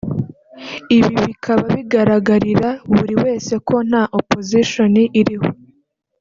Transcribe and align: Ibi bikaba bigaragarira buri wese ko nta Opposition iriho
Ibi 0.97 1.13
bikaba 1.27 1.63
bigaragarira 1.75 2.69
buri 2.95 3.13
wese 3.23 3.53
ko 3.67 3.75
nta 3.87 4.03
Opposition 4.19 4.93
iriho 5.19 5.49